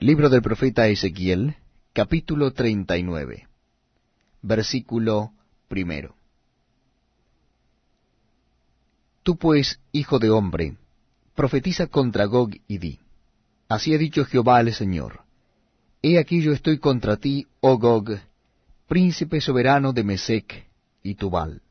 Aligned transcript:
Libro 0.00 0.28
del 0.28 0.42
profeta 0.42 0.88
Ezequiel, 0.88 1.54
capítulo 1.92 2.52
39, 2.52 3.46
versículo 4.42 5.32
primero. 5.68 6.16
Tú 9.22 9.36
pues, 9.36 9.80
hijo 9.92 10.18
de 10.18 10.30
hombre, 10.30 10.76
profetiza 11.36 11.86
contra 11.86 12.24
Gog 12.24 12.50
y 12.66 12.78
di, 12.78 12.98
Así 13.68 13.94
ha 13.94 13.98
dicho 13.98 14.24
Jehová 14.24 14.60
el 14.60 14.74
Señor, 14.74 15.22
He 16.02 16.18
aquí 16.18 16.42
yo 16.42 16.52
estoy 16.52 16.78
contra 16.78 17.16
ti, 17.16 17.46
oh 17.60 17.78
Gog, 17.78 18.18
príncipe 18.88 19.40
soberano 19.40 19.92
de 19.92 20.02
Mesec 20.02 20.66
y 21.04 21.14
Tubal. 21.14 21.62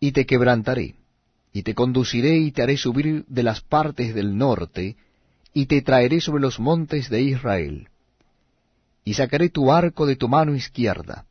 Y 0.00 0.10
te 0.10 0.26
quebrantaré, 0.26 0.96
y 1.52 1.62
te 1.62 1.74
conduciré 1.74 2.36
y 2.38 2.50
te 2.50 2.62
haré 2.62 2.76
subir 2.76 3.24
de 3.28 3.42
las 3.44 3.60
partes 3.62 4.12
del 4.12 4.36
norte, 4.36 4.96
y 5.54 5.66
te 5.66 5.82
traeré 5.82 6.20
sobre 6.20 6.40
los 6.40 6.58
montes 6.58 7.10
de 7.10 7.22
Israel. 7.22 7.88
Y 9.04 9.14
sacaré 9.14 9.50
tu 9.50 9.72
arco 9.72 10.06
de 10.06 10.16
tu 10.16 10.28
mano 10.28 10.54
izquierda, 10.54 11.26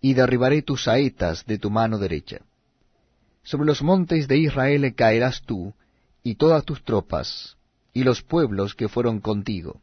y 0.00 0.14
derribaré 0.14 0.62
tus 0.62 0.84
saetas 0.84 1.44
de 1.46 1.58
tu 1.58 1.70
mano 1.70 1.98
derecha. 1.98 2.40
Sobre 3.42 3.66
los 3.66 3.82
montes 3.82 4.26
de 4.26 4.38
Israel 4.38 4.94
caerás 4.94 5.42
tú, 5.42 5.74
y 6.22 6.34
todas 6.34 6.64
tus 6.64 6.82
tropas, 6.82 7.56
y 7.92 8.02
los 8.02 8.22
pueblos 8.22 8.74
que 8.74 8.88
fueron 8.88 9.20
contigo. 9.20 9.80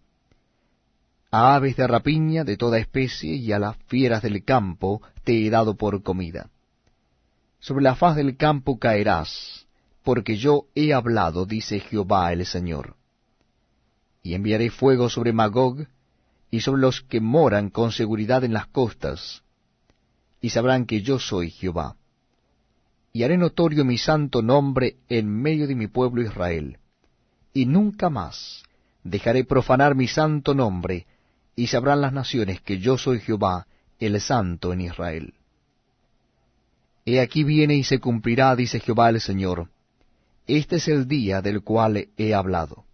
A 1.31 1.55
aves 1.55 1.77
de 1.77 1.87
rapiña 1.87 2.43
de 2.43 2.57
toda 2.57 2.77
especie 2.77 3.33
y 3.33 3.51
a 3.53 3.59
las 3.59 3.77
fieras 3.87 4.21
del 4.21 4.43
campo 4.43 5.01
te 5.23 5.45
he 5.45 5.49
dado 5.49 5.75
por 5.75 6.03
comida. 6.03 6.49
Sobre 7.59 7.83
la 7.83 7.95
faz 7.95 8.15
del 8.17 8.35
campo 8.35 8.77
caerás, 8.77 9.65
porque 10.03 10.35
yo 10.35 10.65
he 10.75 10.93
hablado, 10.93 11.45
dice 11.45 11.79
Jehová 11.79 12.33
el 12.33 12.45
Señor 12.45 12.95
y 14.23 14.35
enviaré 14.35 14.69
fuego 14.69 15.09
sobre 15.09 15.33
Magog 15.33 15.85
y 16.49 16.61
sobre 16.61 16.81
los 16.81 17.01
que 17.01 17.19
moran 17.19 17.69
con 17.69 17.91
seguridad 17.91 18.45
en 18.45 18.53
las 18.53 18.67
costas, 18.67 19.43
y 20.39 20.49
sabrán 20.49 20.85
que 20.85 21.01
yo 21.01 21.19
soy 21.19 21.51
Jehová. 21.51 21.97
Y 23.11 23.23
haré 23.23 23.37
notorio 23.37 23.83
mi 23.83 23.97
santo 23.97 24.41
nombre 24.41 24.95
en 25.09 25.29
medio 25.29 25.67
de 25.67 25.75
mi 25.75 25.87
pueblo 25.87 26.21
Israel, 26.21 26.77
y 27.53 27.65
nunca 27.65 28.09
más 28.09 28.63
dejaré 29.03 29.43
profanar 29.43 29.93
mi 29.93 30.07
santo 30.07 30.55
nombre, 30.55 31.05
y 31.55 31.67
sabrán 31.67 32.01
las 32.01 32.13
naciones 32.13 32.61
que 32.61 32.79
yo 32.79 32.97
soy 32.97 33.19
Jehová, 33.19 33.67
el 33.99 34.19
santo 34.21 34.73
en 34.73 34.81
Israel. 34.81 35.33
He 37.05 37.19
aquí 37.19 37.43
viene 37.43 37.75
y 37.75 37.83
se 37.83 37.99
cumplirá, 37.99 38.55
dice 38.55 38.79
Jehová 38.79 39.09
el 39.09 39.19
Señor, 39.19 39.69
este 40.47 40.77
es 40.77 40.87
el 40.87 41.07
día 41.07 41.41
del 41.41 41.61
cual 41.61 42.07
he 42.17 42.33
hablado 42.33 42.85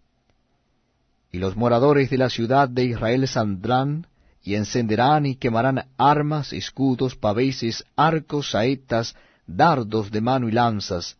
y 1.32 1.38
los 1.38 1.56
moradores 1.56 2.10
de 2.10 2.18
la 2.18 2.28
ciudad 2.28 2.68
de 2.68 2.84
Israel 2.84 3.26
saldrán, 3.28 4.06
y 4.42 4.54
encenderán 4.54 5.26
y 5.26 5.36
quemarán 5.36 5.86
armas, 5.98 6.52
escudos, 6.52 7.14
paveses, 7.14 7.84
arcos, 7.94 8.52
saetas, 8.52 9.14
dardos 9.46 10.10
de 10.10 10.20
mano 10.20 10.48
y 10.48 10.52
lanzas, 10.52 11.18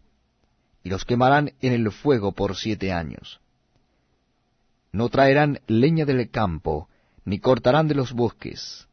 y 0.83 0.89
los 0.89 1.05
quemarán 1.05 1.53
en 1.61 1.75
el 1.75 1.93
fuego 1.93 2.33
por 2.33 2.57
siete 2.57 2.93
años. 2.93 3.41
No 4.93 5.09
traerán 5.11 5.61
leña 5.67 6.05
del 6.05 6.31
campo, 6.31 6.89
ni 7.25 7.39
cortarán 7.39 7.87
de 7.87 7.95
los 7.95 8.13
bosques, 8.13 8.89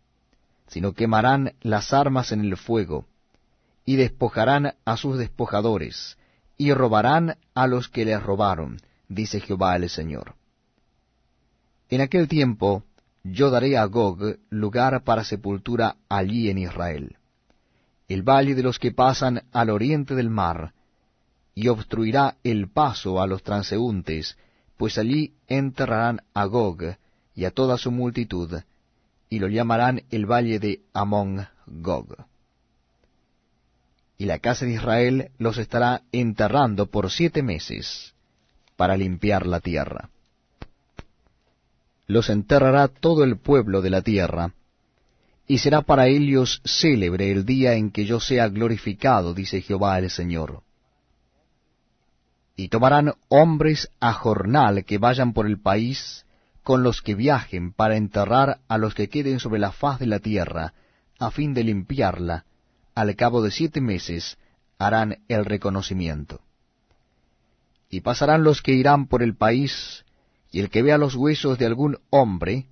sino 0.68 0.94
quemarán 0.94 1.54
las 1.62 1.94
armas 1.94 2.32
en 2.32 2.42
el 2.42 2.58
fuego, 2.58 3.06
y 3.86 3.96
despojarán 3.96 4.76
a 4.84 4.98
sus 4.98 5.18
despojadores, 5.18 6.18
y 6.58 6.74
robarán 6.74 7.38
a 7.56 7.68
los 7.68 7.88
que 7.88 8.04
les 8.04 8.22
robaron, 8.22 8.78
dice 9.08 9.40
Jehová 9.40 9.76
el 9.78 9.90
Señor. 9.90 10.36
En 11.90 12.02
aquel 12.02 12.28
tiempo 12.28 12.84
yo 13.24 13.50
daré 13.50 13.78
a 13.78 13.86
Gog 13.86 14.38
lugar 14.50 15.04
para 15.04 15.24
sepultura 15.24 15.96
allí 16.10 16.50
en 16.50 16.58
Israel, 16.58 17.16
el 18.10 18.24
valle 18.24 18.56
de 18.56 18.64
los 18.64 18.78
que 18.78 18.92
pasan 18.92 19.44
al 19.54 19.70
oriente 19.70 20.14
del 20.14 20.30
mar, 20.30 20.74
y 21.56 21.70
obstruirá 21.70 22.38
el 22.44 22.70
paso 22.70 23.22
a 23.22 23.28
los 23.28 23.42
transeúntes, 23.42 24.38
pues 24.76 24.98
allí 24.98 25.34
enterrarán 25.48 26.22
a 26.34 26.46
Gog 26.46 26.98
y 27.36 27.46
a 27.46 27.52
toda 27.52 27.78
su 27.78 27.92
multitud, 27.92 28.62
y 29.30 29.40
lo 29.40 29.48
llamarán 29.48 30.04
el 30.10 30.26
valle 30.26 30.60
de 30.60 30.82
Amón 30.94 31.48
Gog. 31.66 32.18
Y 34.18 34.26
la 34.26 34.40
casa 34.40 34.66
de 34.66 34.74
Israel 34.74 35.32
los 35.38 35.58
estará 35.58 36.02
enterrando 36.12 36.88
por 36.88 37.12
siete 37.12 37.44
meses, 37.44 38.14
para 38.76 38.98
limpiar 38.98 39.48
la 39.48 39.62
tierra 39.62 40.10
los 42.08 42.30
enterrará 42.30 42.88
todo 42.88 43.24
el 43.24 43.38
pueblo 43.38 43.82
de 43.82 43.90
la 43.90 44.02
tierra, 44.02 44.54
y 45.46 45.60
será 45.60 45.82
para 45.82 46.08
ellos 46.08 46.62
célebre 46.66 47.32
el 47.32 47.46
día 47.46 47.74
en 47.76 47.92
que 47.92 48.06
yo 48.06 48.20
sea 48.20 48.50
glorificado, 48.50 49.34
dice 49.34 49.62
Jehová 49.62 50.00
el 50.00 50.10
Señor. 50.10 50.64
Y 52.56 52.70
tomarán 52.70 53.14
hombres 53.30 53.90
a 54.00 54.14
jornal 54.14 54.84
que 54.84 54.98
vayan 54.98 55.34
por 55.34 55.46
el 55.46 55.60
país 55.60 56.26
con 56.64 56.84
los 56.84 57.02
que 57.02 57.16
viajen 57.16 57.72
para 57.72 57.96
enterrar 57.96 58.60
a 58.68 58.78
los 58.78 58.94
que 58.94 59.08
queden 59.08 59.40
sobre 59.40 59.60
la 59.60 59.72
faz 59.72 60.00
de 60.00 60.08
la 60.08 60.20
tierra, 60.20 60.74
a 61.20 61.32
fin 61.32 61.54
de 61.54 61.64
limpiarla, 61.64 62.46
al 62.94 63.16
cabo 63.16 63.42
de 63.42 63.52
siete 63.52 63.80
meses 63.80 64.38
harán 64.78 65.20
el 65.28 65.46
reconocimiento. 65.46 66.42
Y 67.90 68.02
pasarán 68.02 68.44
los 68.44 68.62
que 68.62 68.74
irán 68.74 69.08
por 69.08 69.24
el 69.24 69.36
país 69.36 70.04
y 70.58 70.60
el 70.60 70.72
que 70.72 70.82
vea 70.82 70.98
los 70.98 71.14
huesos 71.14 71.60
de 71.60 71.68
algún 71.68 72.00
hombre, 72.10 72.66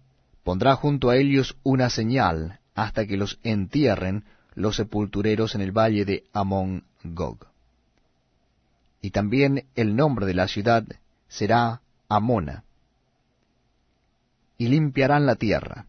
pondrá 0.44 0.76
junto 0.76 1.12
a 1.12 1.18
ellos 1.18 1.56
una 1.62 1.92
señal, 1.92 2.60
hasta 2.74 3.06
que 3.06 3.16
los 3.16 3.38
entierren 3.44 4.24
los 4.56 4.78
sepultureros 4.78 5.54
en 5.54 5.62
el 5.62 5.72
valle 5.72 6.04
de 6.04 6.24
Amón 6.34 6.86
Gog. 7.04 7.46
Y 9.02 9.12
también 9.12 9.68
el 9.76 9.96
nombre 9.96 10.26
de 10.26 10.34
la 10.34 10.48
ciudad 10.48 10.84
será 11.28 11.84
Amona. 12.10 12.64
Y 14.58 14.68
limpiarán 14.70 15.28
la 15.28 15.36
tierra. 15.36 15.86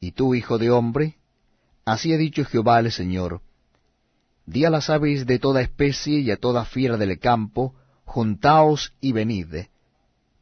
Y 0.00 0.12
tú, 0.12 0.34
hijo 0.34 0.56
de 0.56 0.70
hombre, 0.70 1.18
así 1.84 2.14
ha 2.14 2.16
dicho 2.16 2.42
Jehová 2.46 2.78
el 2.78 2.90
Señor, 2.90 3.42
di 4.46 4.64
a 4.64 4.70
las 4.70 4.88
aves 4.88 5.26
de 5.26 5.38
toda 5.38 5.60
especie 5.60 6.20
y 6.20 6.30
a 6.30 6.38
toda 6.38 6.64
fiera 6.64 6.96
del 6.96 7.18
campo, 7.18 7.74
juntaos 8.06 8.94
y 9.02 9.12
venid, 9.12 9.66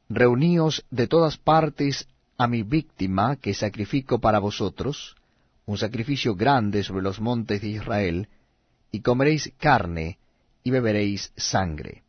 Reuníos 0.08 0.84
de 0.90 1.08
todas 1.08 1.36
partes 1.36 2.06
a 2.38 2.46
mi 2.46 2.62
víctima 2.62 3.36
que 3.36 3.54
sacrifico 3.54 4.20
para 4.20 4.38
vosotros, 4.38 5.16
un 5.64 5.78
sacrificio 5.78 6.36
grande 6.36 6.84
sobre 6.84 7.02
los 7.02 7.20
montes 7.20 7.60
de 7.60 7.68
Israel, 7.68 8.28
y 8.92 9.00
comeréis 9.00 9.52
carne 9.58 10.18
y 10.62 10.70
beberéis 10.70 11.32
sangre. 11.36 12.04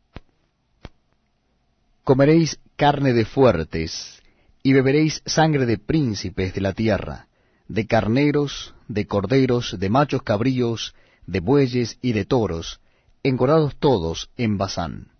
Comeréis 2.04 2.60
carne 2.76 3.12
de 3.12 3.24
fuertes, 3.24 4.22
y 4.62 4.72
beberéis 4.72 5.20
sangre 5.26 5.66
de 5.66 5.78
príncipes 5.78 6.54
de 6.54 6.60
la 6.60 6.74
tierra, 6.74 7.26
de 7.66 7.86
carneros, 7.86 8.74
de 8.86 9.06
corderos, 9.06 9.76
de 9.78 9.88
machos 9.90 10.22
cabríos, 10.22 10.94
de 11.26 11.40
bueyes 11.40 11.98
y 12.00 12.12
de 12.12 12.24
toros, 12.24 12.80
engordados 13.24 13.76
todos 13.76 14.30
en 14.36 14.56
Basán 14.56 15.17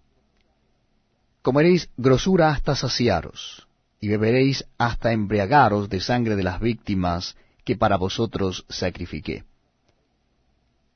comeréis 1.42 1.88
grosura 1.96 2.50
hasta 2.50 2.74
saciaros, 2.74 3.66
y 4.00 4.08
beberéis 4.08 4.64
hasta 4.76 5.12
embriagaros 5.12 5.88
de 5.88 6.00
sangre 6.00 6.36
de 6.36 6.42
las 6.42 6.60
víctimas 6.60 7.36
que 7.64 7.76
para 7.76 7.96
vosotros 7.96 8.64
sacrifiqué. 8.68 9.44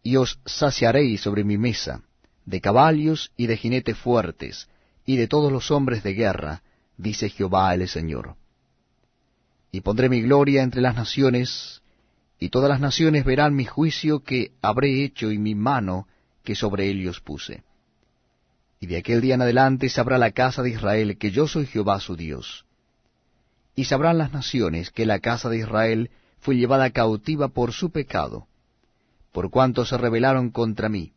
Y 0.02 0.16
os 0.16 0.40
saciaréis 0.44 1.20
sobre 1.20 1.44
mi 1.44 1.58
mesa, 1.58 2.02
de 2.44 2.60
caballos 2.60 3.32
y 3.36 3.46
de 3.46 3.56
jinetes 3.56 3.96
fuertes, 3.96 4.68
y 5.04 5.16
de 5.16 5.28
todos 5.28 5.52
los 5.52 5.70
hombres 5.70 6.02
de 6.02 6.14
guerra, 6.14 6.62
dice 6.96 7.28
Jehová 7.28 7.74
el 7.74 7.88
Señor. 7.88 8.36
Y 9.70 9.80
pondré 9.80 10.08
mi 10.08 10.20
gloria 10.20 10.62
entre 10.62 10.80
las 10.80 10.94
naciones, 10.94 11.82
y 12.38 12.50
todas 12.50 12.68
las 12.68 12.80
naciones 12.80 13.24
verán 13.24 13.54
mi 13.54 13.64
juicio 13.64 14.22
que 14.22 14.52
habré 14.60 15.04
hecho 15.04 15.30
y 15.30 15.38
mi 15.38 15.54
mano 15.54 16.08
que 16.42 16.56
sobre 16.56 16.88
ellos 16.88 17.20
puse 17.20 17.62
y 18.82 18.88
de 18.88 18.96
aquel 18.96 19.20
día 19.20 19.36
en 19.36 19.42
adelante 19.42 19.88
sabrá 19.88 20.18
la 20.18 20.32
casa 20.32 20.60
de 20.60 20.70
Israel 20.70 21.16
que 21.16 21.30
yo 21.30 21.46
soy 21.46 21.66
Jehová 21.66 22.00
su 22.00 22.16
Dios. 22.16 22.66
Y 23.76 23.84
sabrán 23.84 24.18
las 24.18 24.32
naciones 24.32 24.90
que 24.90 25.06
la 25.06 25.20
casa 25.20 25.48
de 25.48 25.58
Israel 25.58 26.10
fue 26.40 26.56
llevada 26.56 26.90
cautiva 26.90 27.46
por 27.46 27.72
su 27.72 27.92
pecado, 27.92 28.48
por 29.30 29.50
cuanto 29.50 29.84
se 29.84 29.96
rebelaron 29.96 30.50
contra 30.50 30.88
mí. 30.88 31.12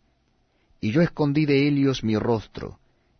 Y 0.79 0.91
yo 0.91 1.01
escondí 1.01 1.47
de 1.47 1.67
ellos 1.67 2.03
mi 2.03 2.15
rostro, 2.17 2.77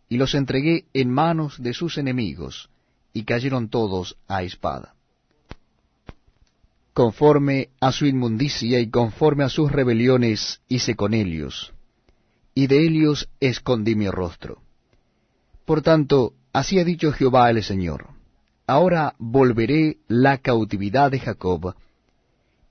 y 0.08 0.16
los 0.16 0.32
entregué 0.36 0.84
en 0.94 1.10
manos 1.10 1.60
de 1.60 1.74
sus 1.74 1.98
enemigos, 1.98 2.70
y 3.12 3.24
cayeron 3.24 3.68
todos 3.68 4.16
a 4.28 4.44
espada. 4.44 4.94
Conforme 6.94 7.70
a 7.80 7.90
su 7.90 8.06
inmundicia 8.06 8.78
y 8.78 8.90
conforme 8.90 9.42
a 9.42 9.48
sus 9.48 9.72
rebeliones 9.72 10.60
hice 10.68 10.94
con 10.94 11.14
ellos, 11.14 11.72
y 12.56 12.68
de 12.68 12.86
ellos 12.86 13.28
escondí 13.38 13.94
mi 13.94 14.08
rostro. 14.08 14.62
Por 15.66 15.82
tanto, 15.82 16.32
así 16.54 16.78
ha 16.78 16.84
dicho 16.84 17.12
Jehová 17.12 17.50
el 17.50 17.62
Señor, 17.62 18.06
ahora 18.66 19.14
volveré 19.18 19.98
la 20.08 20.38
cautividad 20.38 21.10
de 21.10 21.20
Jacob, 21.20 21.74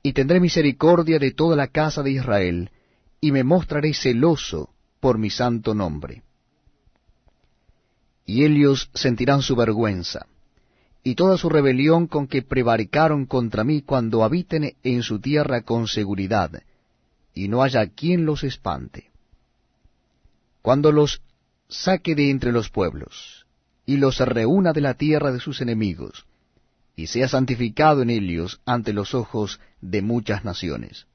y 0.01 0.13
tendré 0.13 0.39
misericordia 0.39 1.19
de 1.19 1.31
toda 1.31 1.55
la 1.55 1.67
casa 1.67 2.01
de 2.01 2.11
Israel, 2.11 2.71
y 3.21 3.31
me 3.31 3.43
mostraré 3.43 3.93
celoso 3.93 4.71
por 4.99 5.19
mi 5.19 5.29
santo 5.29 5.75
nombre. 5.75 6.23
Y 8.25 8.43
ellos 8.43 8.89
sentirán 8.95 9.43
su 9.43 9.55
vergüenza, 9.55 10.25
y 11.03 11.13
toda 11.13 11.37
su 11.37 11.47
rebelión 11.47 12.07
con 12.07 12.25
que 12.25 12.41
prevaricaron 12.41 13.27
contra 13.27 13.63
mí 13.63 13.83
cuando 13.83 14.23
habiten 14.23 14.75
en 14.81 15.03
su 15.03 15.19
tierra 15.19 15.61
con 15.61 15.87
seguridad, 15.87 16.63
y 17.35 17.49
no 17.49 17.61
haya 17.61 17.85
quien 17.85 18.25
los 18.25 18.43
espante. 18.43 19.11
Cuando 20.65 20.91
los 20.91 21.21
saque 21.69 22.15
de 22.15 22.31
entre 22.31 22.51
los 22.51 22.71
pueblos, 22.71 23.45
y 23.85 23.97
los 23.97 24.17
reúna 24.17 24.73
de 24.73 24.81
la 24.81 24.95
tierra 24.95 25.31
de 25.31 25.39
sus 25.39 25.61
enemigos, 25.61 26.25
y 26.95 27.05
sea 27.05 27.27
santificado 27.27 28.01
en 28.01 28.09
ellos 28.09 28.61
ante 28.65 28.91
los 28.91 29.13
ojos 29.13 29.59
de 29.79 30.01
muchas 30.01 30.43
naciones. 30.43 31.05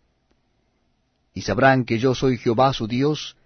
Y 1.35 1.41
sabrán 1.41 1.85
que 1.85 1.99
yo 1.99 2.15
soy 2.15 2.39
Jehová 2.39 2.73
su 2.73 2.87
Dios, 2.87 3.37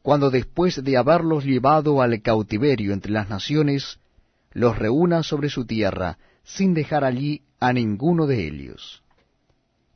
cuando 0.00 0.30
después 0.30 0.84
de 0.84 0.96
haberlos 0.96 1.44
llevado 1.44 2.02
al 2.02 2.22
cautiverio 2.22 2.92
entre 2.92 3.10
las 3.10 3.28
naciones, 3.28 3.98
los 4.52 4.78
reúna 4.78 5.24
sobre 5.24 5.48
su 5.48 5.66
tierra, 5.66 6.18
sin 6.44 6.72
dejar 6.72 7.02
allí 7.02 7.42
a 7.58 7.72
ninguno 7.72 8.28
de 8.28 8.46
ellos. 8.46 9.02